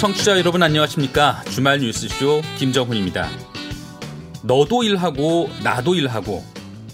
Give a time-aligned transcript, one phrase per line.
[0.00, 1.44] 청취자 여러분 안녕하십니까?
[1.50, 3.28] 주말 뉴스쇼 김정훈입니다.
[4.42, 6.42] 너도 일하고 나도 일하고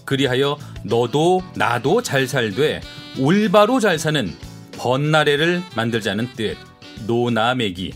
[0.04, 2.80] 그리하여 너도 나도 잘 살되
[3.16, 4.28] 올바로 잘 사는
[4.72, 6.56] 번나래를 만들자는 뜻
[7.06, 7.94] 노나매기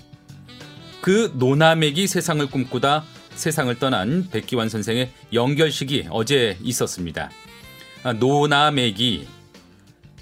[1.00, 3.02] 그 노나매기 세상을 꿈꾸다
[3.35, 7.32] 세상을 떠난 백기환 선생의 연결식이 어제 있었습니다.
[8.04, 9.27] 아, 노나매기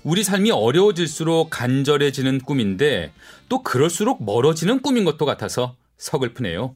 [0.09, 3.13] 우리 삶이 어려워질수록 간절해지는 꿈인데
[3.51, 6.75] 또 그럴수록 멀어지는 꿈인 것도 같아서 서글프네요.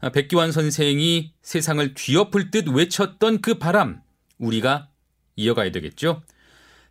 [0.00, 4.00] 아, 백기환 선생이 세상을 뒤엎을 듯 외쳤던 그 바람
[4.38, 4.88] 우리가
[5.36, 6.22] 이어가야 되겠죠.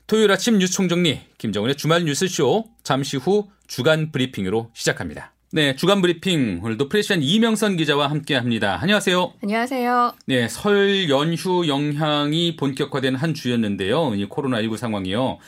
[0.06, 5.34] 토요일 아침 뉴스 총정리 김정은의 주말 뉴스쇼 잠시 후 주간 브리핑으로 시작합니다.
[5.52, 8.80] 네, 주간 브리핑 오늘도 프레시안 이명선 기자와 함께합니다.
[8.80, 9.34] 안녕하세요.
[9.42, 10.14] 안녕하세요.
[10.28, 14.14] 네, 설 연휴 영향이 본격화된 한 주였는데요.
[14.14, 15.40] 이 코로나 19 상황이요.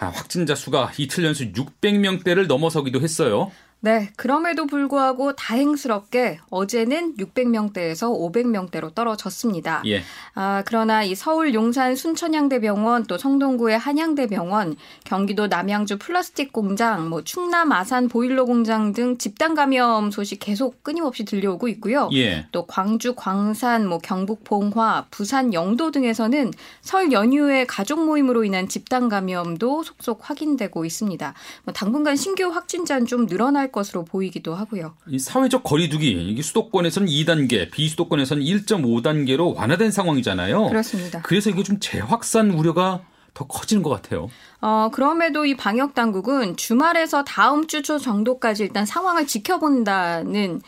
[0.00, 3.52] 아, 확진자 수가 이틀 연속 600명대를 넘어서기도 했어요.
[3.82, 9.82] 네, 그럼에도 불구하고 다행스럽게 어제는 600명대에서 500명대로 떨어졌습니다.
[9.86, 10.02] 예.
[10.34, 17.72] 아, 그러나 이 서울 용산 순천향대병원 또 성동구의 한양대병원, 경기도 남양주 플라스틱 공장, 뭐 충남
[17.72, 22.10] 아산 보일러 공장 등 집단 감염 소식 계속 끊임없이 들려오고 있고요.
[22.12, 22.46] 예.
[22.52, 29.08] 또 광주 광산, 뭐 경북 봉화, 부산 영도 등에서는 설 연휴에 가족 모임으로 인한 집단
[29.08, 31.34] 감염도 속속 확인되고 있습니다.
[31.64, 34.94] 뭐 당분간 신규 확진자는 좀 늘어날 것으로 보이기도 하고요.
[35.08, 40.68] 이 사회적 거리두기 이게 수도권에서는 2단계, 비수도권에서는 1.5단계로 완화된 상황이잖아요.
[40.68, 41.22] 그렇습니다.
[41.22, 44.28] 그래서 이게 좀 재확산 우려가 더 커지는 것 같아요.
[44.60, 50.60] 어, 그럼에도 이 방역 당국은 주말에서 다음 주 초 정도까지 일단 상황을 지켜본다는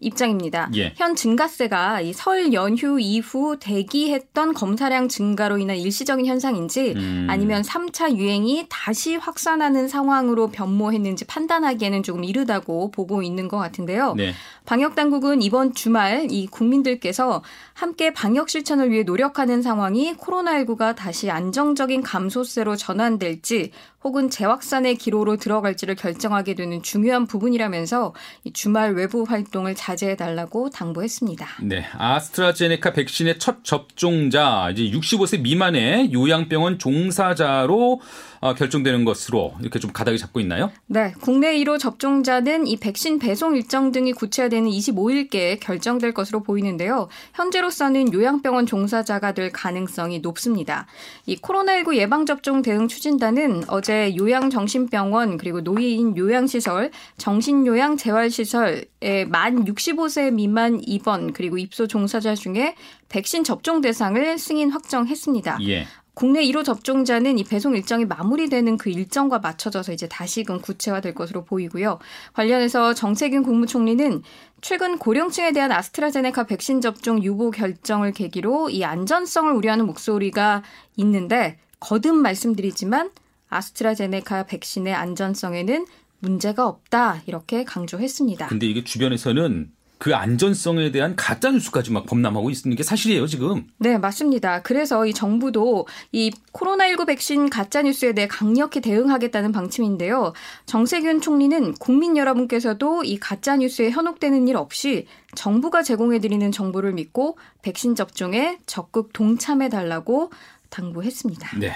[0.00, 0.70] 입장입니다.
[0.76, 0.92] 예.
[0.96, 7.26] 현 증가세가 이 설 연휴 이후 대기했던 검사량 증가로 인한 일시적인 현상인지 음.
[7.30, 14.14] 아니면 3차 유행이 다시 확산하는 상황으로 변모했는지 판단하기에는 조금 이르다고 보고 있는 것 같은데요.
[14.16, 14.32] 네.
[14.66, 22.02] 방역 당국은 이번 주말 이 국민들께서 함께 방역 실천을 위해 노력하는 상황이 코로나19가 다시 안정적인
[22.02, 23.70] 감소세로 전환될지
[24.04, 28.14] 혹은 재확산의 기로로 들어갈지를 결정하게 되는 중요한 부분이라면서
[28.44, 31.46] 이 주말 외부 활동을 자제해 달라고 당부했습니다.
[31.62, 31.84] 네.
[31.92, 38.00] 아스트라제네카 백신의 첫 접종자 이제 65세 미만의 요양병원 종사자로
[38.40, 40.70] 어, 결정되는 것으로 이렇게 좀 가닥이 잡고 있나요?
[40.86, 47.08] 네, 국내 1호 접종자는 이 백신 배송 일정 등이 구체화되는 25일께 결정될 것으로 보이는데요.
[47.34, 50.86] 현재로서는 요양병원 종사자가 될 가능성이 높습니다.
[51.26, 60.80] 이 코로나19 예방접종 대응 추진단은 어제 요양정신병원 그리고 노인 요양시설, 정신요양 재활시설의 만 65세 미만
[60.82, 62.74] 입원 그리고 입소 종사자 중에
[63.08, 65.58] 백신 접종 대상을 승인 확정했습니다.
[65.68, 65.86] 예.
[66.18, 72.00] 국내 1호 접종자는 이 배송 일정이 마무리되는 그 일정과 맞춰져서 이제 다시금 구체화될 것으로 보이고요.
[72.32, 74.24] 관련해서 정세균 국무총리는
[74.60, 80.64] 최근 고령층에 대한 아스트라제네카 백신 접종 유보 결정을 계기로 이 안전성을 우려하는 목소리가
[80.96, 83.10] 있는데 거듭 말씀드리지만
[83.48, 85.86] 아스트라제네카 백신의 안전성에는
[86.20, 88.48] 문제가 없다 이렇게 강조했습니다.
[88.48, 93.66] 근데 이게 주변에서는 그 안전성에 대한 가짜 뉴스까지 막 범람하고 있는 게 사실이에요, 지금.
[93.78, 94.62] 네, 맞습니다.
[94.62, 100.32] 그래서 이 정부도 이 코로나19 백신 가짜 뉴스에 대해 강력히 대응하겠다는 방침인데요.
[100.66, 107.36] 정세균 총리는 국민 여러분께서도 이 가짜 뉴스에 현혹되는 일 없이 정부가 제공해 드리는 정보를 믿고
[107.62, 110.30] 백신 접종에 적극 동참해 달라고
[110.70, 111.58] 당부했습니다.
[111.58, 111.72] 네.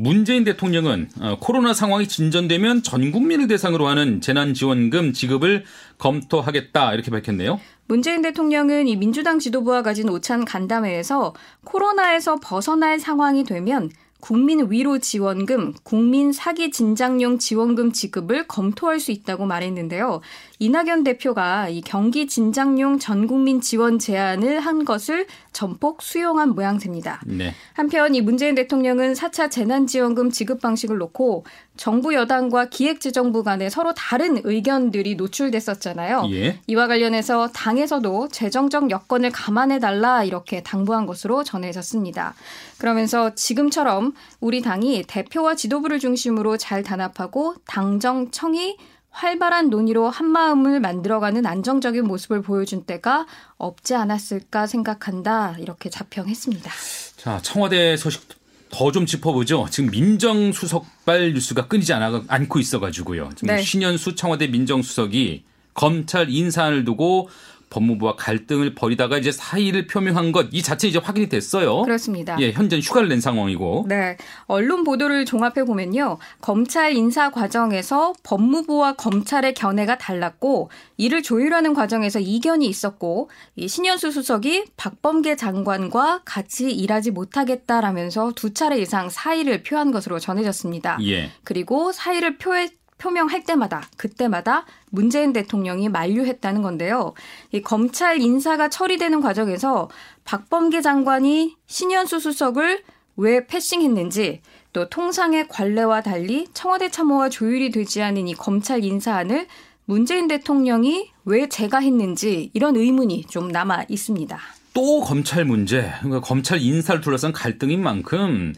[0.00, 5.64] 문재인 대통령은 어, 코로나 상황이 진전되면 전 국민을 대상으로 하는 재난지원금 지급을
[5.98, 7.60] 검토하겠다 이렇게 밝혔네요.
[7.86, 11.34] 문재인 대통령은 이 민주당 지도부와 가진 오찬 간담회에서
[11.64, 19.46] 코로나에서 벗어날 상황이 되면 국민 위로 지원금, 국민 사기 진작용 지원금 지급을 검토할 수 있다고
[19.46, 20.20] 말했는데요.
[20.58, 27.22] 이낙연 대표가 이 경기 진작용 전 국민 지원 제안을 한 것을 전폭 수용한 모양새입니다.
[27.26, 27.54] 네.
[27.72, 31.44] 한편 이 문재인 대통령은 4차 재난지원금 지급 방식을 놓고
[31.80, 36.26] 정부 여당과 기획재정부 간에 서로 다른 의견들이 노출됐었잖아요.
[36.30, 36.60] 예.
[36.66, 42.34] 이와 관련해서 당에서도 재정적 여건을 감안해 달라 이렇게 당부한 것으로 전해졌습니다.
[42.76, 48.76] 그러면서 지금처럼 우리 당이 대표와 지도부를 중심으로 잘 단합하고 당정 청이
[49.08, 53.26] 활발한 논의로 한마음을 만들어가는 안정적인 모습을 보여준 때가
[53.56, 55.56] 없지 않았을까 생각한다.
[55.58, 56.70] 이렇게 자평했습니다.
[57.16, 58.39] 자, 청와대 소식
[58.70, 59.66] 더 좀 짚어보죠.
[59.70, 63.30] 지금 민정수석발 뉴스가 끊이지 않아, 않고 있어가지고요.
[63.36, 63.62] 지금 네.
[63.62, 65.42] 신현수 청와대 민정수석이
[65.74, 67.28] 검찰 인사안을 두고
[67.70, 71.82] 법무부와 갈등을 벌이다가 이제 사의를 표명한 것 이 자체 이제 확인이 됐어요.
[71.82, 72.36] 그렇습니다.
[72.40, 73.86] 예, 현재는 휴가를 낸 상황이고.
[73.88, 74.16] 네.
[74.46, 76.18] 언론 보도를 종합해 보면요.
[76.40, 84.64] 검찰 인사 과정에서 법무부와 검찰의 견해가 달랐고 이를 조율하는 과정에서 이견이 있었고 이 신현수 수석이
[84.76, 90.98] 박범계 장관과 같이 일하지 못하겠다라면서 두 차례 이상 사의를 표한 것으로 전해졌습니다.
[91.02, 91.30] 예.
[91.44, 92.70] 그리고 사의를 표해
[93.00, 97.14] 표명할 때마다 그때마다 문재인 대통령이 만류했다는 건데요.
[97.50, 99.88] 이 검찰 인사가 처리되는 과정에서
[100.24, 102.82] 박범계 장관이 신현수 수석을
[103.16, 104.42] 왜 패싱했는지
[104.72, 109.46] 또 통상의 관례와 달리 청와대 참모와 조율이 되지 않은 이 검찰 인사안을
[109.84, 114.38] 문재인 대통령이 왜 제가 했는지 이런 의문이 좀 남아 있습니다.
[114.72, 118.54] 또 검찰 문제, 그러니까 검찰 인사를 둘러싼 갈등인 만큼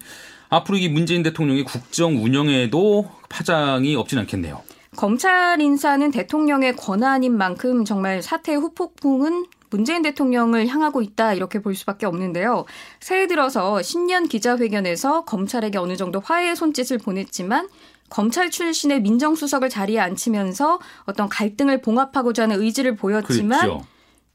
[0.52, 4.60] 앞으로 이 문재인 대통령의 국정 운영에도 파장이 없진 않겠네요.
[4.96, 12.04] 검찰 인사는 대통령의 권한인 만큼 정말 사태의 후폭풍은 문재인 대통령을 향하고 있다 이렇게 볼 수밖에
[12.04, 12.66] 없는데요.
[13.00, 17.70] 새해 들어서 신년 기자회견에서 검찰에게 어느 정도 화해의 손짓을 보냈지만
[18.10, 23.86] 검찰 출신의 민정수석을 자리에 앉히면서 어떤 갈등을 봉합하고자 하는 의지를 보였지만 그렇죠.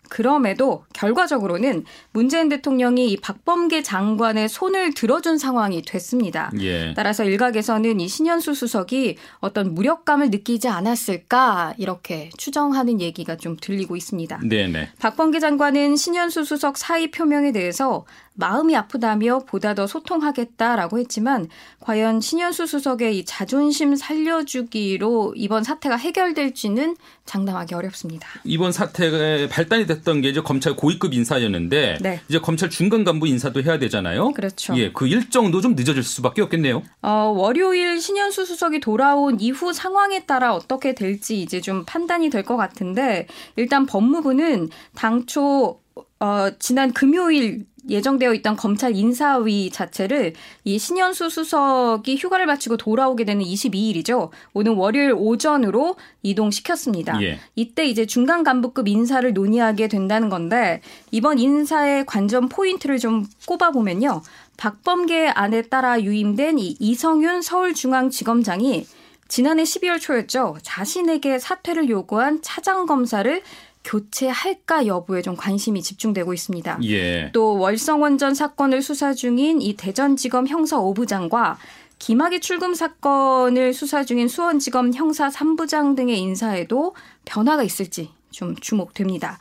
[0.10, 6.52] 그럼에도 결과적으로는 문재인 대통령이 이 박범계 장관의 손을 들어준 상황이 됐습니다.
[6.60, 6.94] 예.
[6.96, 14.42] 따라서 일각에서는 이 신현수 수석이 어떤 무력감을 느끼지 않았을까 이렇게 추정하는 얘기가 좀 들리고 있습니다.
[14.44, 14.90] 네네.
[15.00, 18.06] 박범계 장관은 신현수 수석 사의 표명에 대해서
[18.38, 21.50] 마음이 아프다며 보다 더 소통하겠다라고 했지만
[21.80, 26.96] 과연 신현수 수석의 이 자존심 살려주기로 이번 사태가 해결될지는
[27.26, 28.28] 장담하기 어렵습니다.
[28.44, 32.22] 이번 사태가 발단이 됐던 게 이제 검찰 고위급 인사였는데 네.
[32.28, 34.32] 이제 검찰 중간 간부 인사도 해야 되잖아요.
[34.32, 34.78] 그렇죠.
[34.78, 36.84] 예, 그 일정도 좀 늦어질 수밖에 없겠네요.
[37.02, 42.56] 어, 월요일 신현수 수석이 돌아온 이후 상황에 따라 어떻게 될지 이제 좀 판단이 될 것
[42.58, 43.28] 같은데
[43.58, 45.80] 일단 법무부는 당초
[46.20, 53.44] 어, 지난 금요일 예정되어 있던 검찰 인사위 자체를 이 신현수 수석이 휴가를 마치고 돌아오게 되는
[53.44, 54.30] 22일이죠.
[54.54, 57.22] 오는 월요일 오전으로 이동시켰습니다.
[57.22, 57.40] 예.
[57.56, 60.82] 이때 이제 중간 간부급 인사를 논의하게 된다는 건데
[61.12, 64.22] 이번 인사의 관전 포인트를 좀 꼽아보면요.
[64.58, 68.86] 박범계 안에 따라 유임된 이 이성윤 서울중앙지검장이
[69.28, 70.58] 지난해 12월 초였죠.
[70.62, 73.42] 자신에게 사퇴를 요구한 차장 검사를
[73.88, 76.80] 교체할까 여부에 좀 관심이 집중되고 있습니다.
[76.84, 77.32] 예.
[77.32, 81.56] 또 월성원전 사건을 수사 중인 이 대전지검 형사 5부장과
[82.00, 86.94] 김학의 출금 사건을 수사 중인 수원지검 형사 3부장 등의 인사에도
[87.26, 89.40] 변화가 있을지 좀 주목됩니다.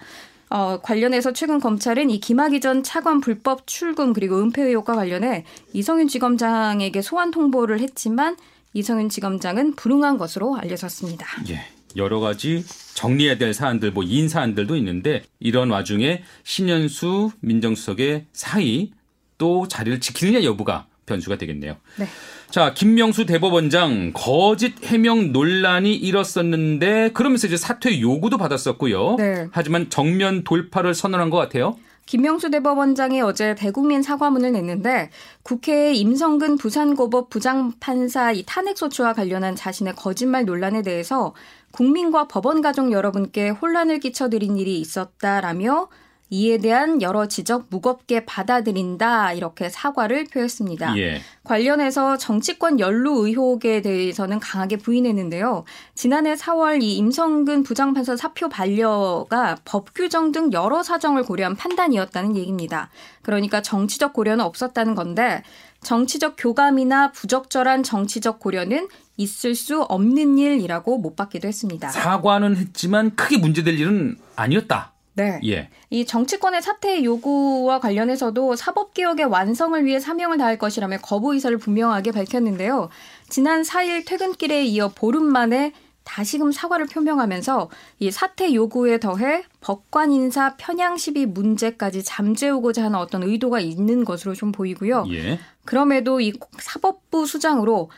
[0.49, 6.07] 어, 관련해서 최근 검찰은 이 김학의 전 차관 불법 출금 그리고 은폐 의혹과 관련해 이성윤
[6.07, 8.37] 지검장에게 소환 통보를 했지만
[8.73, 11.27] 이성윤 지검장은 불응한 것으로 알려졌습니다.
[11.49, 11.76] 예.
[11.95, 18.91] 여러 가지 정리해야 될 사안들, 뭐 인 사안들도 있는데 이런 와중에 신현수 민정수석의 사의
[19.39, 21.77] 또 자리를 지키느냐 여부가 변수가 되겠네요.
[21.99, 22.07] 네.
[22.51, 29.17] 자, 김명수 대법원장 거짓 해명 논란이 일었었는데 그러면서 이제 사퇴 요구도 받았었고요.
[29.17, 29.47] 네.
[29.53, 31.77] 하지만 정면 돌파를 선언한 것 같아요.
[32.07, 35.11] 김명수 대법원장이 어제 대국민 사과문을 냈는데
[35.43, 41.35] 국회에 임성근 부산고법 부장판사 이 탄핵소추와 관련한 자신의 거짓말 논란에 대해서
[41.77, 45.89] 국민과 법원 가족 여러분께 혼란을 끼쳐드린 일이 있었다라며
[46.31, 50.99] 이에 대한 여러 지적 무겁게 받아들인다 이렇게 사과를 표했습니다.
[50.99, 51.21] 예.
[51.45, 55.65] 관련해서 정치권 연루 의혹에 대해서는 강하게 부인했는데요.
[55.95, 62.91] 지난해 4월 이 임성근 부장판사 사표 반려가 법 규정 등 여러 사정을 고려한 판단이었다는 얘기입니다.
[63.23, 65.45] 그러니까 정치적 고려는 없었다는 건데
[65.83, 71.89] 정치적 교감이나 부적절한 정치적 고려는 있을 수 없는 일이라고 못 받기도 했습니다.
[71.89, 74.93] 사과는 했지만 크게 문제될 일은 아니었다.
[75.15, 75.41] 네.
[75.47, 75.71] 예.
[75.89, 82.91] 이 정치권의 사퇴 요구와 관련해서도 사법개혁의 완성을 위해 사명을 다할 것이라며 거부 의사를 분명하게 밝혔는데요.
[83.31, 85.73] 지난 4일 퇴근길에 이어 보름 만에
[86.05, 87.69] 다시금 사과를 표명하면서
[87.99, 94.35] 이 사퇴 요구에 더해 법관 인사 편향 시비 문제까지 잠재우고자 하는 어떤 의도가 있는 것으로
[94.35, 95.07] 좀 보이고요.
[95.11, 95.41] 예.
[95.65, 97.91] 그럼에도 이 사법부 수장으로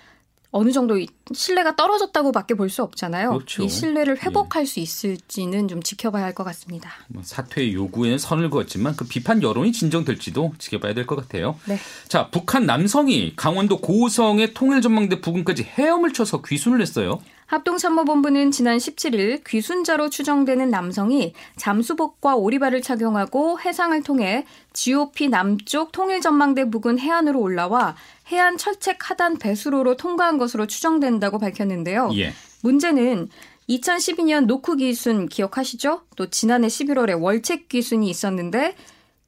[0.51, 0.99] 어느 정도
[1.35, 3.31] 신뢰가 떨어졌다고밖에 볼 수 없잖아요.
[3.31, 3.63] 그렇죠.
[3.63, 6.91] 이 신뢰를 회복할 수 있을지는 좀 지켜봐야 할 것 같습니다.
[7.09, 11.59] 뭐 사퇴 요구에는 선을 그었지만 그 비판 여론이 진정될지도 지켜봐야 될 것 같아요.
[11.67, 11.79] 네.
[12.09, 17.21] 자, 북한 남성이 강원도 고성의 통일전망대 부근까지 헤엄을 쳐서 귀순을 했어요.
[17.49, 26.99] 합동참모본부는 지난 17일 귀순자로 추정되는 남성이 잠수복과 오리발을 착용하고 해상을 통해 GOP 남쪽 통일전망대 부근
[26.99, 27.97] 해안으로 올라와
[28.31, 32.11] 해안 철책 하단 배수로로 통과한 것으로 추정된다고 밝혔는데요.
[32.17, 32.35] 예.
[32.61, 33.31] 문제는
[33.71, 36.03] 2012년 노크 귀순 기억하시죠?
[36.17, 38.75] 또 지난해 11월에 월책 귀순이 있었는데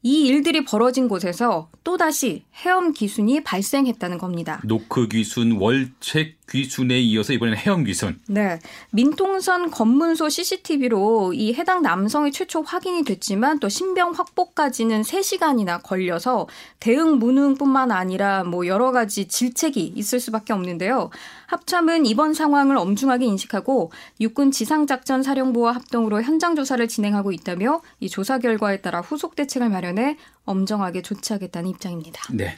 [0.02, 4.60] 이 일들이 벌어진 곳에서 또다시 헤엄 귀순이 발생했다는 겁니다.
[4.64, 8.18] 노크 귀순, 월책 귀순에 이어서 이번에는 헤엄 귀순.
[8.26, 8.58] 네.
[8.90, 16.48] 민통선 검문소 CCTV로 이 해당 남성이 최초 확인이 됐지만 또 신병 확보까지는 3시간이나 걸려서
[16.80, 21.10] 대응 무능뿐만 아니라 뭐 여러 가지 질책이 있을 수밖에 없는데요.
[21.50, 23.90] 합참은 이번 상황을 엄중하게 인식하고
[24.20, 30.16] 육군 지상작전 사령부와 합동으로 현장 조사를 진행하고 있다며 이 조사 결과에 따라 후속 대책을 마련해
[30.44, 32.22] 엄정하게 조치하겠다는 입장입니다.
[32.32, 32.54] 네.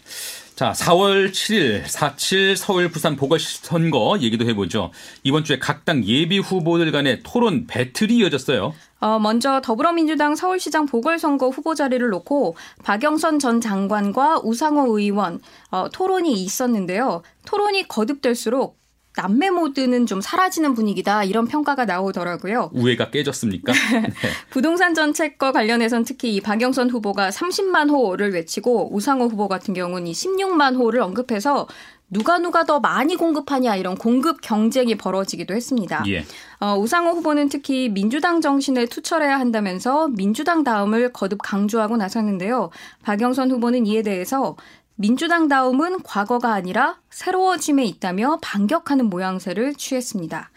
[0.55, 4.91] 자, 4월 7일 4.7 서울 부산 보궐선거 얘기도 해보죠.
[5.23, 8.73] 이번 주에 각 당 예비 후보들 간의 토론 배틀이 이어졌어요.
[9.01, 16.33] 어, 먼저 더불어민주당 서울시장 보궐선거 후보 자리를 놓고 박영선 전 장관과 우상호 의원 어, 토론이
[16.35, 17.23] 있었는데요.
[17.47, 18.82] 토론이 거듭될수록
[19.17, 22.71] 남매 모드는 좀 사라지는 분위기다 이런 평가가 나오더라고요.
[22.73, 23.73] 우애가 깨졌습니까?
[23.93, 24.09] 네.
[24.51, 30.13] 부동산 정책과 관련해선 특히 이 박영선 후보가 30만 호를 외치고 우상호 후보 같은 경우는 이
[30.13, 31.69] 16만 호를 언급해서
[32.13, 36.05] 누가 누가 더 많이 공급하냐 이런 공급 경쟁이 벌어지기도 했습니다.
[36.09, 36.27] 예.
[36.61, 42.69] 어, 우상호 후보는 특히 민주당 정신에 투철해야 한다면서 민주당 다음을 거듭 강조하고 나섰는데요.
[43.03, 44.57] 박영선 후보는 이에 대해서
[45.03, 50.51] 민주당 다음은 과거가 아니라 새로워짐에 있다며 반격하는 모양새를 취했습니다.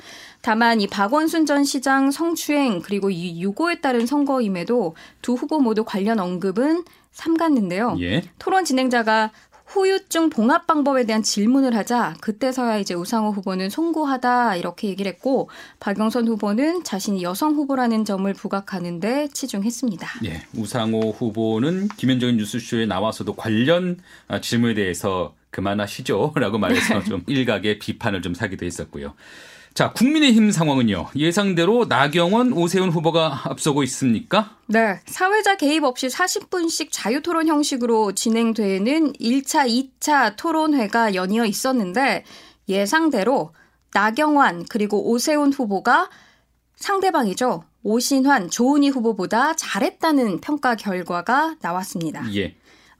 [0.43, 6.19] 다만 이 박원순 전 시장 성추행 그리고 이 유고에 따른 선거임에도 두 후보 모두 관련
[6.19, 7.97] 언급은 삼갔는데요.
[8.01, 8.21] 예.
[8.37, 9.31] 토론 진행자가
[9.65, 16.27] 후유증 봉합 방법에 대한 질문을 하자 그때서야 이제 우상호 후보는 송구하다 이렇게 얘기를 했고 박영선
[16.27, 20.07] 후보는 자신이 여성 후보라는 점을 부각하는데 치중했습니다.
[20.25, 28.21] 예, 우상호 후보는 김현정인 뉴스쇼에 나와서도 관련 아, 질문에 대해서 그만하시죠라고 말해서 좀 일각의 비판을
[28.21, 29.13] 좀 사기도 했었고요.
[29.75, 31.07] 자, 국민의힘 상황은요.
[31.17, 34.55] 예상대로 나경원, 오세훈 후보가 앞서고 있습니까?
[34.67, 35.01] 네.
[35.05, 39.67] 사회자 개입 없이 40분씩 자유 토론 형식으로 진행되는 1차,
[39.99, 42.23] 2차 토론회가 연이어 있었는데
[42.69, 43.53] 예상대로
[43.93, 46.09] 나경원 그리고 오세훈 후보가
[46.77, 47.65] 상대방이죠.
[47.83, 52.23] 오신환, 조은희 후보보다 잘했다는 평가 결과가 나왔습니다.
[52.33, 52.55] 예.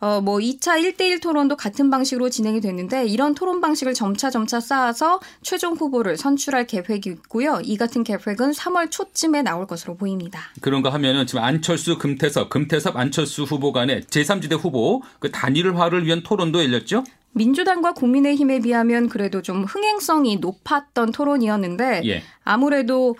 [0.06, 5.20] 어, 뭐 2차 1대1 토론도 같은 방식으로 진행이 됐는데 이런 토론 방식을 점차 점차 쌓아서
[5.42, 7.60] 최종 후보를 선출할 계획이 있고요.
[7.64, 10.42] 이 같은 계획은 3월 초쯤에 나올 것으로 보입니다.
[10.62, 16.64] 그런가 하면은 지금 안철수, 금태섭, 금태섭, 안철수 후보 간의 제3지대 후보 그 단일화를 위한 토론도
[16.64, 17.04] 열렸죠?
[17.32, 22.22] 민주당과 국민의힘에 비하면 그래도 좀 흥행성이 높았던 토론이었는데 예.
[22.44, 23.16] 아무래도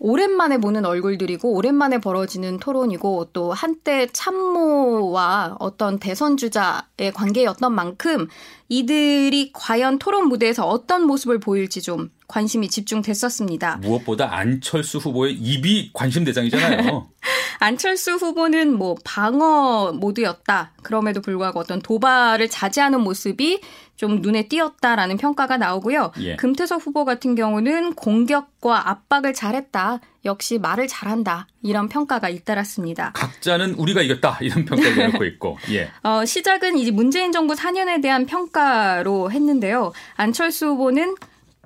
[0.00, 8.26] 오랜만에 보는 얼굴들이고 오랜만에 벌어지는 토론이고 또 한때 참모와 어떤 대선 주자의 관계였던 만큼
[8.70, 13.76] 이들이 과연 토론 무대에서 어떤 모습을 보일지 좀 관심이 집중됐었습니다.
[13.82, 17.08] 무엇보다 안철수 후보의 입이 관심 대상이잖아요.
[17.60, 20.72] 안철수 후보는 뭐 방어 모드였다.
[20.82, 23.60] 그럼에도 불구하고 어떤 도발을 자제하는 모습이
[23.96, 26.12] 좀 눈에 띄었다라는 평가가 나오고요.
[26.20, 26.36] 예.
[26.36, 30.00] 금태섭 후보 같은 경우는 공격과 압박을 잘했다.
[30.24, 31.46] 역시 말을 잘한다.
[31.62, 33.12] 이런 평가가 잇따랐습니다.
[33.14, 35.90] 각자는 우리가 이겼다 이런 평가를 내놓고 있고 예.
[36.02, 39.92] 어, 시작은 이제 문재인 정부 4년에 대한 평가로 했는데요.
[40.16, 41.14] 안철수 후보는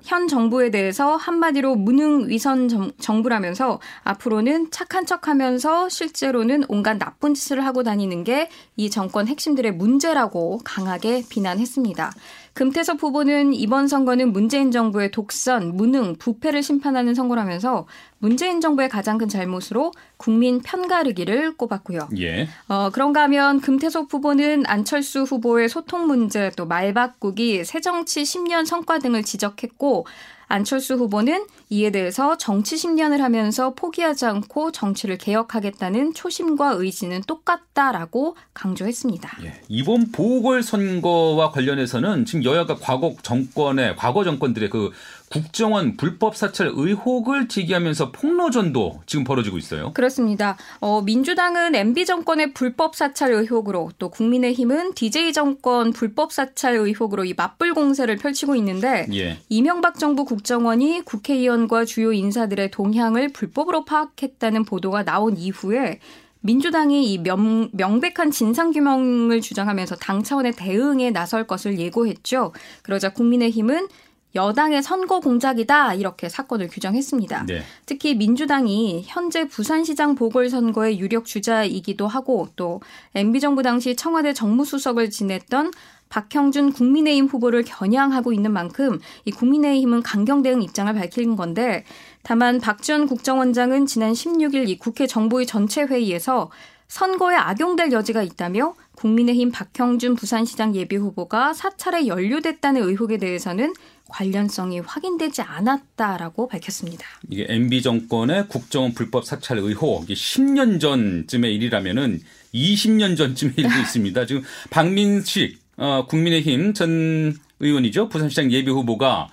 [0.05, 7.65] 현 정부에 대해서 한마디로 무능 위선 정, 부라면서 앞으로는 착한 척하면서 실제로는 온갖 나쁜 짓을
[7.65, 12.11] 하고 다니는 게 이 정권 핵심들의 문제라고 강하게 비난했습니다.
[12.53, 17.85] 금태섭 후보는 이번 선거는 문재인 정부의 독선, 무능, 부패를 심판하는 선거라면서
[18.19, 22.09] 문재인 정부의 가장 큰 잘못으로 국민 편가르기를 꼽았고요.
[22.17, 22.47] 예.
[22.67, 29.23] 어, 그런가 하면 금태섭 후보는 안철수 후보의 소통 문제 또 말바꾸기, 새정치 10년 성과 등을
[29.23, 30.05] 지적했고
[30.47, 39.39] 안철수 후보는 이에 대해서 정치 10년을 하면서 포기하지 않고 정치를 개혁하겠다는 초심과 의지는 똑같다라고 강조했습니다.
[39.43, 39.61] 예.
[39.67, 44.91] 이번 보궐선거와 관련해서는 지금 여야가 과거 정권의 과거 정권들의 그
[45.29, 49.91] 국정원 불법 사찰 의혹을 제기하면서 폭로전도 지금 벌어지고 있어요.
[49.93, 50.57] 그렇습니다.
[50.79, 57.33] 어, 민주당은 MB 정권의 불법 사찰 의혹으로 또 국민의힘은 DJ 정권 불법 사찰 의혹으로 이
[57.33, 59.39] 맞불 공세를 펼치고 있는데 예.
[59.49, 65.99] 이명박 정부 국정원이 국회의원과 주요 인사들의 동향을 불법으로 파악했다는 보도가 나온 이후에
[66.45, 72.53] 민주당이 이 명, 명백한 진상규명을 주장하면서 당 차원의 대응에 나설 것을 예고했죠.
[72.83, 73.87] 그러자 국민의힘은
[74.35, 77.45] 여당의 선거 공작이다 이렇게 사건을 규정했습니다.
[77.47, 77.61] 네.
[77.85, 82.81] 특히 민주당이 현재 부산시장 보궐선거의 유력 주자이기도 하고 또
[83.15, 85.71] MB 정부 당시 청와대 정무수석을 지냈던
[86.09, 91.83] 박형준 국민의힘 후보를 겨냥하고 있는 만큼 이 국민의힘은 강경 대응 입장을 밝힌 건데
[92.21, 96.51] 다만 박지원 국정원장은 지난 16일 이 국회 정보위 전체 회의에서
[96.87, 103.73] 선거에 악용될 여지가 있다며 국민의힘 박형준 부산시장 예비후보가 사찰에 연루됐다는 의혹에 대해서는
[104.07, 107.05] 관련성이 확인되지 않았다라고 밝혔습니다.
[107.29, 112.21] 이게 MB 정권의 국정원 불법 사찰 의혹, 이게 10년 전쯤의 일이라면은
[112.53, 114.25] 20년 전쯤의 일도 있습니다.
[114.27, 118.09] 지금 박민식 어, 국민의힘 전 의원이죠.
[118.09, 119.27] 부산시장 예비후보가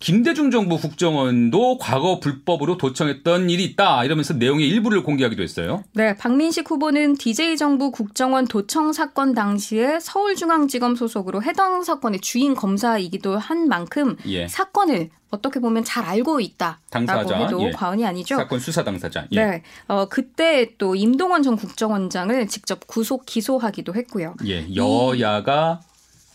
[0.00, 5.82] 김대중 정부 국정원도 과거 불법으로 도청했던 일이 있다 이러면서 내용의 일부를 공개하기도 했어요.
[5.92, 13.38] 네, 박민식 후보는 DJ 정부 국정원 도청 사건 당시에 서울중앙지검 소속으로 해당 사건의 주인 검사이기도
[13.38, 14.46] 한 만큼 예.
[14.46, 16.80] 사건을 어떻게 보면 잘 알고 있다.
[16.90, 17.70] 당사자 해도 예.
[17.72, 18.36] 과언이 아니죠.
[18.36, 19.26] 사건 수사 당사자.
[19.32, 19.44] 예.
[19.44, 24.36] 네, 어, 그때 또 임동원 전 국정원장을 직접 구속 기소하기도 했고요.
[24.46, 25.80] 예, 여야가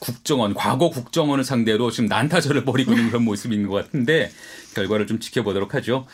[0.03, 4.29] 국정원, 과거 국정원을 상대로 지금 난타전을 벌이고 있는 그런 모습인 것 같은데
[4.75, 6.05] 결과를 좀 지켜보도록 하죠.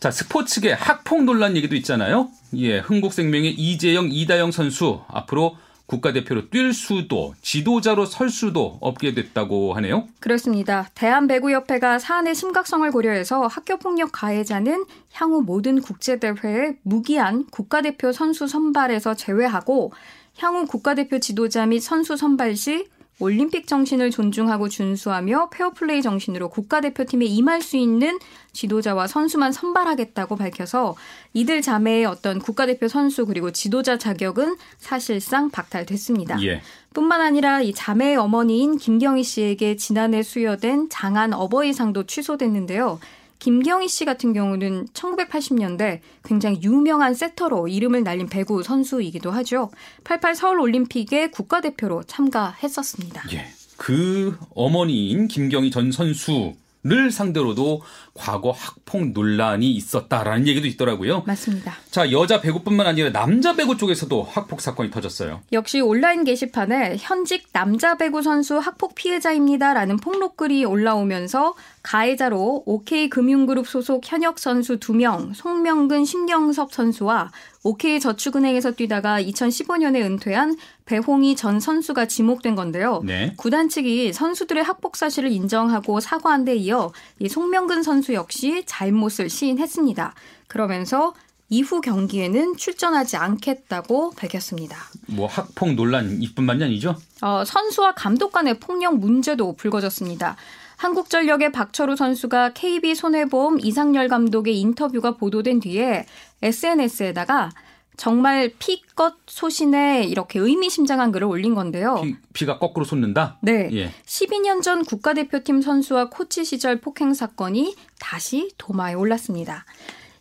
[0.00, 2.28] 자, 스포츠계 학폭 논란 얘기도 있잖아요.
[2.56, 10.08] 예, 흥국생명의 이재영, 이다영 선수 앞으로 국가대표로 뛸 수도 지도자로 설 수도 없게 됐다고 하네요.
[10.18, 10.88] 그렇습니다.
[10.94, 19.92] 대한배구협회가 사안의 심각성을 고려해서 학교폭력 가해자는 향후 모든 국제대회에 무기한 국가대표 선수 선발에서 제외하고
[20.38, 22.88] 향후 국가대표 지도자 및 선수 선발 시
[23.18, 28.18] 올림픽 정신을 존중하고 준수하며 페어플레이 정신으로 국가대표팀에 임할 수 있는
[28.52, 30.96] 지도자와 선수만 선발하겠다고 밝혀서
[31.32, 36.42] 이들 자매의 어떤 국가대표 선수 그리고 지도자 자격은 사실상 박탈됐습니다.
[36.42, 36.60] 예.
[36.92, 42.98] 뿐만 아니라 이 자매의 어머니인 김경희 씨에게 지난해 수여된 장안 어버이상도 취소됐는데요.
[43.38, 49.70] 김경희 씨 같은 경우는 1980년대 굉장히 유명한 세터로 이름을 날린 배구 선수이기도 하죠.
[50.04, 53.24] 88 서울 올림픽에 국가대표로 참가했었습니다.
[53.32, 53.46] 예.
[53.76, 56.54] 그 어머니인 김경희 전 선수
[56.88, 57.82] 를 상대로도
[58.14, 61.24] 과거 학폭 논란이 있었다라는 얘기도 있더라고요.
[61.26, 61.74] 맞습니다.
[61.90, 65.42] 자, 여자 배구뿐만 아니라 남자 배구 쪽에서도 학폭 사건이 터졌어요.
[65.52, 71.54] 역시 온라인 게시판에 현직 남자 배구 선수 학폭 피해자입니다라는 폭로글이 올라오면서
[71.86, 77.30] 가해자로 OK금융그룹 소속 현역 선수 2명, 송명근, 심경섭 선수와
[77.62, 83.02] OK저축은행에서 뛰다가 2015년에 은퇴한 배홍희 전 선수가 지목된 건데요.
[83.04, 83.34] 네.
[83.36, 90.14] 구단 측이 선수들의 학폭 사실을 인정하고 사과한 데 이어 이 송명근 선수 역시 잘못을 시인했습니다.
[90.48, 91.14] 그러면서
[91.48, 94.76] 이후 경기에는 출전하지 않겠다고 밝혔습니다.
[95.06, 96.96] 뭐 학폭 논란 이뿐만이 아니죠?
[97.22, 100.34] 어, 선수와 감독 간의 폭력 문제도 불거졌습니다.
[100.76, 106.06] 한국전력의 박철우 선수가 KB 손해보험 이상열 감독의 인터뷰가 보도된 뒤에
[106.42, 107.50] SNS에다가
[107.96, 112.02] 정말 피껏 소신에 이렇게 의미심장한 글을 올린 건데요.
[112.34, 113.38] 피, 가 거꾸로 솟는다?
[113.40, 113.70] 네.
[113.72, 113.90] 예.
[114.04, 119.64] 12년 전 국가대표팀 선수와 코치 시절 폭행 사건이 다시 도마에 올랐습니다.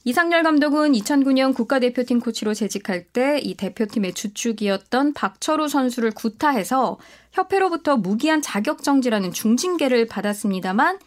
[0.07, 6.99] 이상열 감독은 2009년 국가대표팀 코치로 재직할 때 이 대표팀의 주축이었던 박철우 선수를 구타해서
[7.31, 10.99] 협회로부터 무기한 자격정지라는 중징계를 받았습니다만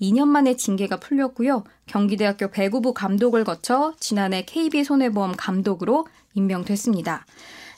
[0.00, 1.64] 2년 만에 징계가 풀렸고요.
[1.84, 7.26] 경기대학교 배구부 감독을 거쳐 지난해 KB손해보험 감독으로 임명됐습니다.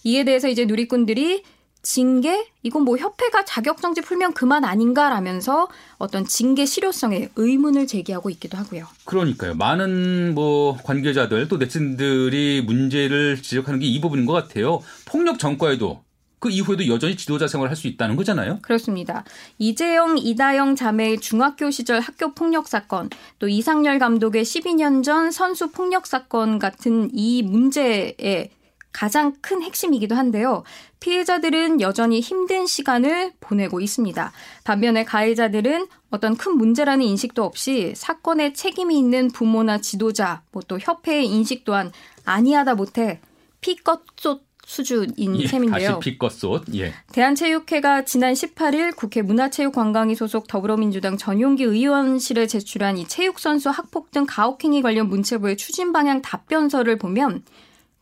[0.05, 1.43] 이에 대해서 이제 누리꾼들이
[1.83, 2.47] 징계?
[2.63, 8.87] 이건 뭐 협회가 자격정지 풀면 그만 아닌가라면서 어떤 징계 실효성에 의문을 제기하고 있기도 하고요.
[9.05, 9.55] 그러니까요.
[9.55, 14.81] 많은 뭐 관계자들 또 네티즌들이 문제를 지적하는 게 이 부분인 것 같아요.
[15.07, 16.03] 폭력 전과에도
[16.41, 18.59] 그 이후에도 여전히 지도자 생활을 할 수 있다는 거잖아요.
[18.63, 19.25] 그렇습니다.
[19.59, 26.07] 이재영, 이다영 자매의 중학교 시절 학교 폭력 사건, 또 이상열 감독의 12년 전 선수 폭력
[26.07, 28.51] 사건 같은 이 문제의
[28.93, 30.65] 가장 큰 핵심이기도 한데요.
[31.01, 34.33] 피해자들은 여전히 힘든 시간을 보내고 있습니다.
[34.65, 41.27] 반면에 가해자들은 어떤 큰 문제라는 인식도 없이 사건에 책임이 있는 부모나 지도자, 뭐 또 협회의
[41.27, 41.93] 인식 또한
[42.25, 43.21] 아니하다 못해
[43.61, 45.89] 피껏 쏟 수준인 예, 셈인데요.
[45.89, 46.65] 다시 피껏쏟.
[46.75, 46.93] 예.
[47.13, 54.83] 대한체육회가 지난 18일 국회 문화체육관광위 소속 더불어민주당 전용기 의원실에 제출한 이 체육선수 학폭 등 가혹행위
[54.83, 57.45] 관련 문체부의 추진 방향 답변서를 보면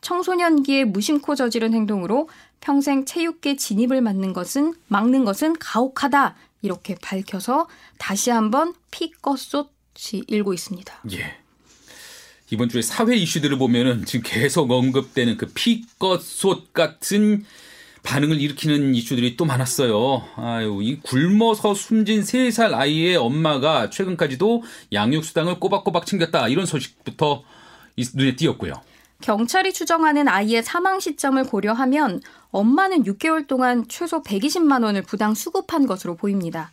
[0.01, 2.29] 청소년기에 무심코 저지른 행동으로
[2.59, 11.01] 평생 체육계 진입을 막는 것은 막는 것은 가혹하다 이렇게 밝혀서 다시 한번 피껏쏟이 일고 있습니다.
[11.11, 11.37] 예.
[12.49, 17.43] 이번 주에 사회 이슈들을 보면은 지금 계속 언급되는 그 피껏솥 같은
[18.03, 20.23] 반응을 일으키는 이슈들이 또 많았어요.
[20.37, 26.47] 아유, 이 굶어서 숨진 3살 아이의 엄마가 최근까지도 양육수당을 꼬박꼬박 챙겼다.
[26.47, 27.43] 이런 소식부터
[28.13, 28.75] 눈에 띄었고요.
[29.21, 36.15] 경찰이 추정하는 아이의 사망 시점을 고려하면 엄마는 6개월 동안 최소 120만 원을 부당 수급한 것으로
[36.15, 36.71] 보입니다.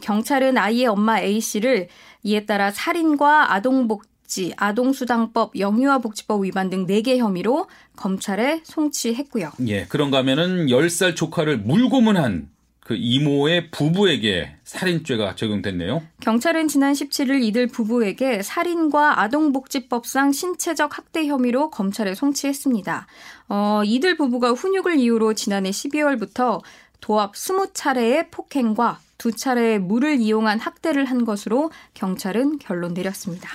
[0.00, 1.88] 경찰은 아이의 엄마 A 씨를
[2.22, 7.66] 이에 따라 살인과 아동복 노동복지, 아동수당법, 영유아복지법 위반 등 4개 혐의로
[7.96, 9.52] 검찰에 송치했고요.
[9.68, 12.48] 예, 그런가 하면은 10살 조카를 물고문한
[12.84, 16.02] 그 이모의 부부에게 살인죄가 적용됐네요.
[16.20, 23.06] 경찰은 지난 17일 이들 부부에게 살인과 아동복지법상 신체적 학대 혐의로 검찰에 송치했습니다.
[23.48, 26.60] 어, 이들 부부가 훈육을 이유로 지난해 12월부터
[27.00, 33.48] 도합 20차례의 폭행과 두 차례의 물을 이용한 학대를 한 것으로 경찰은 결론 내렸습니다.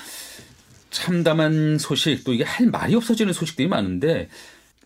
[0.90, 4.30] 참담한 소식 또 이게 할 말이 없어지는 소식들이 많은데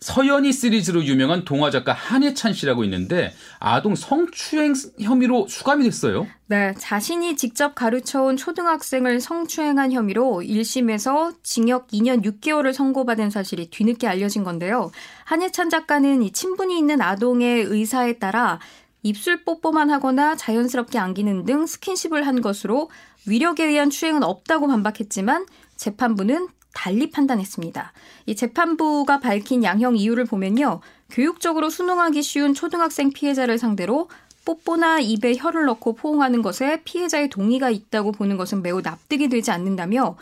[0.02, 6.26] 서연이 시리즈로 유명한 동화 작가 한혜찬 씨라고 있는데 아동 성추행 혐의로 수감이 됐어요.
[6.46, 14.42] 네, 자신이 직접 가르쳐온 초등학생을 성추행한 혐의로 1심에서 징역 2년 6개월을 선고받은 사실이 뒤늦게 알려진
[14.42, 14.90] 건데요.
[15.24, 18.58] 한혜찬 작가는 이 친분이 있는 아동의 의사에 따라
[19.04, 22.90] 입술 뽀뽀만 하거나 자연스럽게 안기는 등 스킨십을 한 것으로
[23.26, 27.92] 위력에 의한 추행은 없다고 반박했지만 재판부는 달리 판단했습니다.
[28.26, 30.80] 이 재판부가 밝힌 양형 이유를 보면요.
[31.10, 34.08] 교육적으로 수능하기 쉬운 초등학생 피해자를 상대로
[34.44, 40.16] 뽀뽀나 입에 혀를 넣고 포옹하는 것에 피해자의 동의가 있다고 보는 것은 매우 납득이 되지 않는다며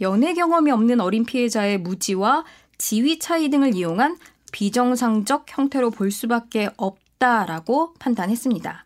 [0.00, 2.44] 연애 경험이 없는 어린 피해자의 무지와
[2.78, 4.16] 지위 차이 등을 이용한
[4.52, 8.84] 비정상적 형태로 볼 수밖에 없다라고 판단했습니다.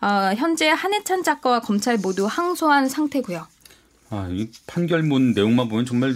[0.00, 3.46] 어, 현재 한해찬 작가와 검찰 모두 항소한 상태고요.
[4.10, 6.14] 아, 이 판결문 내용만 보면 정말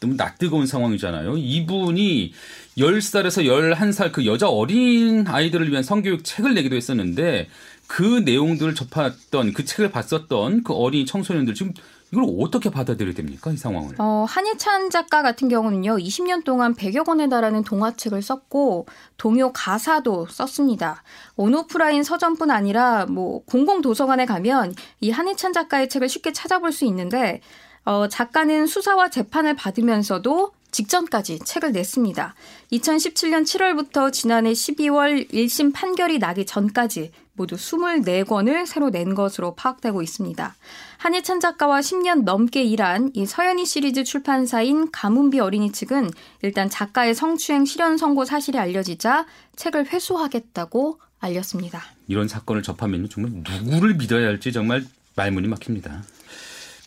[0.00, 1.36] 너무 낯뜨거운 상황이잖아요.
[1.36, 2.32] 이분이
[2.78, 7.48] 10살에서 11살 그 여자 어린 아이들을 위한 성교육 책을 내기도 했었는데
[7.86, 11.74] 그 내용들을 접했던 그 책을 봤었던 그 어린 청소년들 지금
[12.12, 13.52] 이걸 어떻게 받아들여야 됩니까?
[13.52, 13.94] 이 상황을.
[13.98, 15.96] 어, 한희찬 작가 같은 경우는요.
[15.98, 18.86] 20년 동안 100여 권에 달하는 동화책을 썼고
[19.16, 21.04] 동요 가사도 썼습니다.
[21.36, 27.40] 온오프라인 서점뿐 아니라 뭐 공공 도서관에 가면 이 한희찬 작가의 책을 쉽게 찾아볼 수 있는데
[27.84, 32.34] 어, 작가는 수사와 재판을 받으면서도 직전까지 책을 냈습니다.
[32.72, 40.54] 2017년 7월부터 지난해 12월 1심 판결이 나기 전까지 모두 24권을 새로 낸 것으로 파악되고 있습니다.
[40.98, 46.10] 한예찬 작가와 10년 넘게 일한 이 서연이 시리즈 출판사인 가문비 어린이 측은
[46.42, 51.82] 일단 작가의 성추행 실현 선고 사실이 알려지자 책을 회수하겠다고 알렸습니다.
[52.08, 54.84] 이런 사건을 접하면 정말 누구를 믿어야 할지 정말
[55.16, 56.02] 말문이 막힙니다.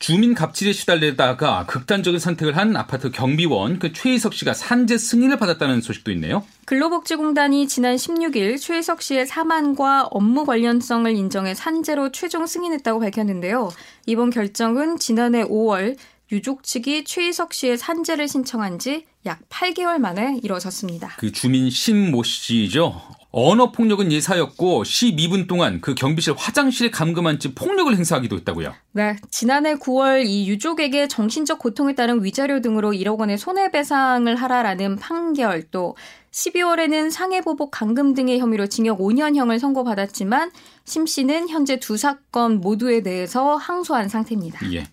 [0.04, 6.12] 주민 갑질에 시달리다가 극단적인 선택을 한 아파트 경비원 그 최희석 씨가 산재 승인을 받았다는 소식도
[6.12, 6.44] 있네요.
[6.66, 13.72] 근로복지공단이 지난 16일 최희석 씨의 사망과 업무 관련성을 인정해 산재로 최종 승인했다고 밝혔는데요.
[14.06, 15.96] 이번 결정은 지난해 5월
[16.34, 21.14] 유족 측이 최희석 씨의 산재를 신청한 지 약 8개월 만에 이뤄졌습니다.
[21.18, 23.02] 그 주민 신모 씨죠.
[23.32, 28.74] 언어 폭력은 예사였고 12분 동안 그 경비실 화장실에 감금한 채 폭력을 행사하기도 했다고요.
[28.92, 35.64] 네, 지난해 9월 이 유족에게 정신적 고통에 따른 위자료 등으로 1억 원의 손해배상을 하라라는 판결
[35.72, 35.96] 또
[36.32, 40.52] 12월에는 상해보복 감금 등의 혐의로 징역 5년형을 선고받았지만
[40.84, 44.60] 심 씨는 현재 두 사건 모두에 대해서 항소한 상태입니다.
[44.74, 44.84] 예.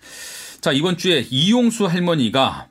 [0.61, 2.69] 자, 이번 주에 이용수 할머니가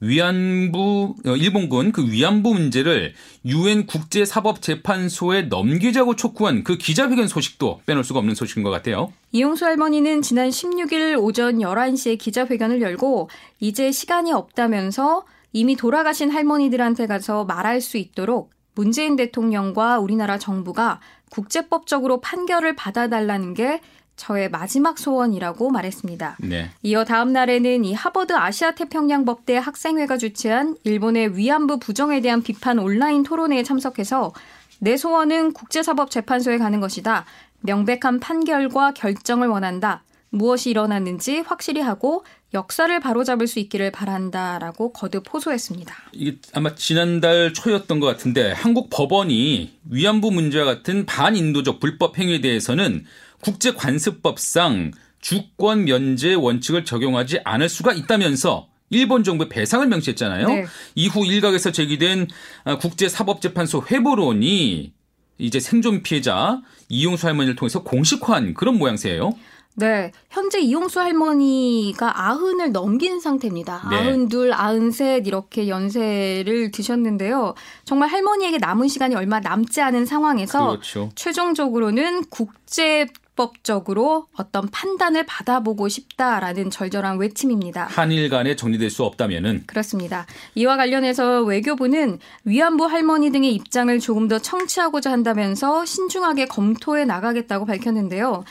[0.00, 8.20] 위안부 어, 일본군 그 위안부 문제를 유엔 국제사법재판소에 넘기자고 촉구한 그 기자회견 소식도 빼놓을 수가
[8.20, 9.12] 없는 소식인 것 같아요.
[9.32, 13.28] 이용수 할머니는 지난 16일 오전 11시에 기자회견을 열고
[13.60, 22.20] 이제 시간이 없다면서 이미 돌아가신 할머니들한테 가서 말할 수 있도록 문재인 대통령과 우리나라 정부가 국제법적으로
[22.20, 23.80] 판결을 받아달라는 게
[24.16, 26.38] 저의 마지막 소원이라고 말했습니다.
[26.40, 26.70] 네.
[26.82, 32.78] 이어 다음 날에는 이 하버드 아시아 태평양 법대 학생회가 주최한 일본의 위안부 부정에 대한 비판
[32.78, 34.32] 온라인 토론회에 참석해서
[34.78, 37.24] 내 소원은 국제사법재판소에 가는 것이다.
[37.60, 40.02] 명백한 판결과 결정을 원한다.
[40.30, 45.94] 무엇이 일어났는지 확실히 하고 역사를 바로잡을 수 있기를 바란다라고 거듭 호소했습니다.
[46.12, 53.04] 이게 아마 지난달 초였던 것 같은데 한국 법원이 위안부 문제와 같은 반인도적 불법 행위에 대해서는
[53.40, 60.46] 국제 관습법상 주권 면제 원칙을 적용하지 않을 수가 있다면서 일본 정부의 배상을 명시했잖아요.
[60.46, 60.66] 네.
[60.94, 62.28] 이후 일각에서 제기된
[62.64, 64.92] 아, 국제사법재판소 회보론이
[65.38, 69.32] 이제 생존 피해자 이용수 할머니를 통해서 공식화한 그런 모양새예요.
[69.78, 70.10] 네.
[70.30, 73.86] 현재 이용수 할머니가 아흔을 넘긴 상태입니다.
[73.90, 73.96] 네.
[73.96, 77.54] 아흔둘, 아흔셋 이렇게 연세를 드셨는데요.
[77.84, 81.10] 정말 할머니에게 남은 시간이 얼마 남지 않은 상황에서 그렇죠.
[81.14, 87.84] 최종적으로는 국제 법적으로 어떤 판단을 받아보고 싶다라는 절절한 외침입니다.
[87.84, 90.26] 한일 간에 정리될 수 없다면은 그렇습니다.
[90.54, 98.44] 이와 관련해서 외교부는 위안부 할머니 등의 입장을 조금 더 청취하고자 한다면서 신중하게 검토해 나가겠다고 밝혔는데요.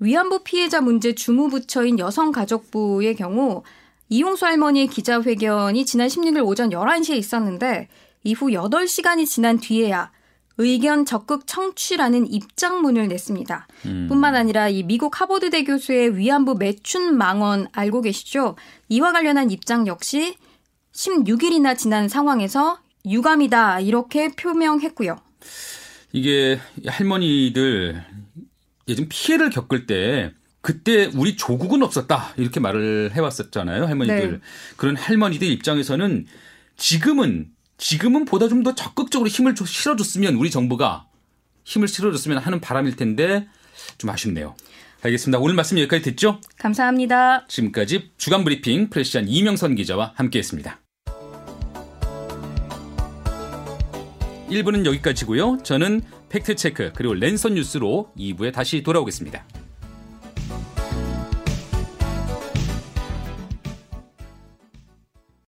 [0.00, 3.62] 위안부 피해자 문제 주무부처인 여성가족부의 경우
[4.08, 7.88] 이용수 할머니의 기자회견이 지난 16일 오전 11시에 있었는데
[8.24, 10.10] 이후 8시간이 지난 뒤에야
[10.58, 13.68] 의견 적극 청취라는 입장문을 냈습니다.
[13.86, 14.06] 음.
[14.08, 18.56] 뿐만 아니라 이 미국 하버드대 교수의 위안부 매춘 망언 알고 계시죠?
[18.88, 20.36] 이와 관련한 입장 역시
[20.92, 25.16] 16일이나 지난 상황에서 유감이다 이렇게 표명했고요.
[26.12, 28.04] 이게 할머니들
[28.88, 34.38] 예전 피해를 겪을 때 그때 우리 조국은 없었다 이렇게 말을 해왔었잖아요 할머니들 네.
[34.76, 36.26] 그런 할머니들 입장에서는
[36.76, 37.51] 지금은
[37.82, 41.08] 지금은 보다 좀 더 적극적으로 힘을 실어줬으면 우리 정부가
[41.64, 43.48] 힘을 실어줬으면 하는 바람일 텐데
[43.98, 44.54] 좀 아쉽네요.
[45.02, 45.40] 알겠습니다.
[45.40, 46.40] 오늘 말씀 여기까지 듣죠?
[46.58, 47.44] 감사합니다.
[47.48, 50.78] 지금까지 주간 브리핑 프레시안 이명선 기자와 함께했습니다.
[54.48, 55.58] 1부는 여기까지고요.
[55.64, 59.44] 저는 팩트체크 그리고 랜선 뉴스로 2부에 다시 돌아오겠습니다.